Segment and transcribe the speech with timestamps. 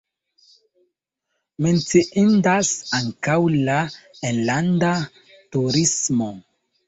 [1.65, 3.35] Menciindas ankaŭ
[3.67, 3.77] la
[4.31, 4.91] enlanda
[5.57, 6.33] turismo.